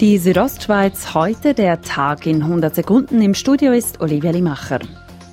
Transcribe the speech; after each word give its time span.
Die 0.00 0.16
Südostschweiz 0.18 1.12
heute 1.12 1.54
der 1.54 1.80
Tag 1.80 2.24
in 2.24 2.40
100 2.44 2.72
Sekunden. 2.72 3.20
Im 3.20 3.34
Studio 3.34 3.72
ist 3.72 4.00
Olivia 4.00 4.30
Limacher. 4.30 4.78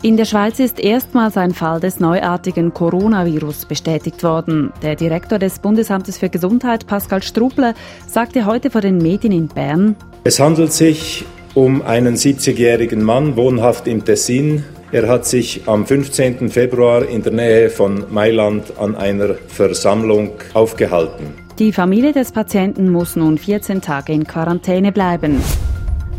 In 0.01 0.17
der 0.17 0.25
Schweiz 0.25 0.57
ist 0.57 0.79
erstmals 0.79 1.37
ein 1.37 1.53
Fall 1.53 1.79
des 1.79 1.99
neuartigen 1.99 2.73
Coronavirus 2.73 3.67
bestätigt 3.67 4.23
worden. 4.23 4.73
Der 4.81 4.95
Direktor 4.95 5.37
des 5.37 5.59
Bundesamtes 5.59 6.17
für 6.17 6.29
Gesundheit, 6.29 6.87
Pascal 6.87 7.21
Struble, 7.21 7.75
sagte 8.07 8.47
heute 8.47 8.71
vor 8.71 8.81
den 8.81 8.97
Medien 8.97 9.33
in 9.33 9.47
Bern, 9.49 9.95
es 10.23 10.39
handelt 10.39 10.73
sich 10.73 11.25
um 11.53 11.83
einen 11.83 12.15
70-jährigen 12.15 13.03
Mann, 13.03 13.35
wohnhaft 13.35 13.87
im 13.87 14.03
Tessin. 14.03 14.63
Er 14.91 15.07
hat 15.07 15.27
sich 15.27 15.61
am 15.67 15.85
15. 15.85 16.49
Februar 16.49 17.07
in 17.07 17.21
der 17.21 17.33
Nähe 17.33 17.69
von 17.69 18.05
Mailand 18.11 18.79
an 18.79 18.95
einer 18.95 19.35
Versammlung 19.47 20.31
aufgehalten. 20.55 21.44
Die 21.57 21.71
Familie 21.71 22.11
des 22.11 22.33
Patienten 22.33 22.91
muss 22.91 23.15
nun 23.15 23.37
14 23.37 23.79
Tage 23.79 24.11
in 24.11 24.27
Quarantäne 24.27 24.91
bleiben. 24.91 25.41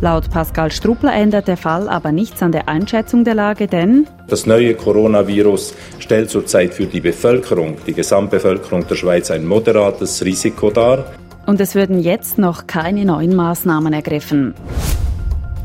Laut 0.01 0.31
Pascal 0.31 0.73
Struppler 0.73 1.13
ändert 1.13 1.47
der 1.47 1.59
Fall 1.59 1.91
aber 1.91 2.11
nichts 2.11 2.43
an 2.43 2.53
der 2.53 2.71
Einschätzung 2.71 3.23
der 3.23 3.35
Lage, 3.35 3.67
denn 3.67 4.07
das 4.29 4.47
neue 4.47 4.75
Coronavirus 4.75 5.75
stellt 5.99 6.31
zurzeit 6.31 6.73
für 6.73 6.87
die 6.87 7.01
Bevölkerung, 7.01 7.77
die 7.87 7.93
Gesamtbevölkerung 7.93 8.87
der 8.87 8.95
Schweiz 8.95 9.31
ein 9.31 9.45
moderates 9.45 10.25
Risiko 10.25 10.71
dar. 10.71 11.13
Und 11.45 11.61
es 11.61 11.75
würden 11.75 12.01
jetzt 12.01 12.39
noch 12.39 12.67
keine 12.67 13.05
neuen 13.05 13.37
Maßnahmen 13.37 13.93
ergriffen. 13.93 14.55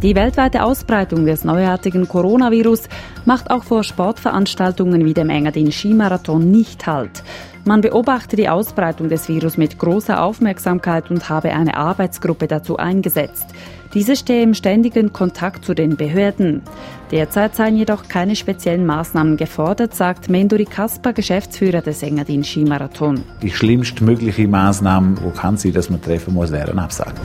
Die 0.02 0.16
weltweite 0.16 0.64
Ausbreitung 0.64 1.28
des 1.28 1.44
neuartigen 1.44 2.08
Coronavirus 2.08 2.90
macht 3.26 3.52
auch 3.52 3.64
vor 3.64 3.84
Sportveranstaltungen 3.84 5.06
wie 5.06 5.14
dem 5.14 5.30
Engadin 5.30 5.72
Skimarathon 5.72 6.50
nicht 6.50 6.88
Halt. 6.88 7.22
Man 7.66 7.82
beobachte 7.82 8.36
die 8.36 8.50
Ausbreitung 8.50 9.10
des 9.10 9.30
Virus 9.30 9.58
mit 9.58 9.78
großer 9.78 10.24
Aufmerksamkeit 10.24 11.12
und 11.12 11.30
habe 11.30 11.52
eine 11.52 11.78
Arbeitsgruppe 11.78 12.48
dazu 12.48 12.78
eingesetzt. 12.78 13.46
Diese 13.94 14.16
stehe 14.16 14.42
im 14.42 14.56
ständigen 14.56 15.14
Kontakt 15.14 15.66
zu 15.66 15.76
den 15.76 15.98
Behörden. 15.98 16.64
Derzeit 17.12 17.56
seien 17.56 17.78
jedoch 17.78 18.08
keine 18.08 18.36
speziellen 18.36 18.88
Maßnahmen 18.88 19.38
gefordert, 19.38 19.94
sagt 19.94 20.30
Menduri 20.30 20.66
Kasper, 20.66 21.14
Geschäftsführer 21.14 21.82
des 21.82 22.02
Engadin 22.02 22.44
Skimarathon. 22.44 23.22
Die 23.44 23.52
schlimmstmögliche 23.52 24.48
Maßnahme, 24.48 25.18
wo 25.22 25.30
kann 25.30 25.58
sie, 25.58 25.72
dass 25.72 25.92
man 25.92 26.02
treffen 26.02 26.34
muss, 26.34 26.52
wäre 26.52 26.72
ein 26.72 26.80
Absagen. 26.80 27.20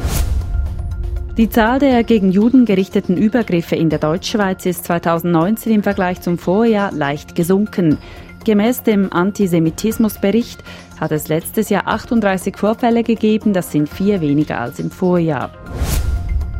Die 1.37 1.51
Zahl 1.51 1.79
der 1.79 2.03
gegen 2.03 2.33
Juden 2.33 2.65
gerichteten 2.65 3.19
Übergriffe 3.19 3.77
in 3.77 3.91
der 3.91 3.99
Deutschschweiz 3.99 4.65
ist 4.65 4.87
2019 4.87 5.71
im 5.71 5.83
Vergleich 5.83 6.23
zum 6.23 6.39
Vorjahr 6.39 6.93
leicht 6.93 7.35
gesunken. 7.35 7.99
Gemäß 8.47 8.85
dem 8.85 9.13
Antisemitismusbericht 9.13 10.65
hat 10.99 11.13
es 11.13 11.29
letztes 11.29 11.69
Jahr 11.69 11.89
38 11.89 12.57
Vorfälle 12.57 13.03
gegeben, 13.03 13.53
das 13.53 13.71
sind 13.71 13.87
vier 13.87 14.23
weniger 14.23 14.59
als 14.59 14.79
im 14.79 14.91
Vorjahr. 14.91 15.51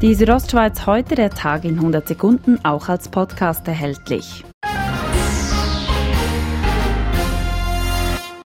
Die 0.03 0.15
Südostschweiz 0.15 0.85
heute 0.85 1.15
der 1.15 1.31
Tag 1.31 1.65
in 1.65 1.77
100 1.77 2.07
Sekunden 2.07 2.63
auch 2.63 2.91
als 2.91 3.09
Podcast 3.09 3.67
erhältlich. 3.67 4.45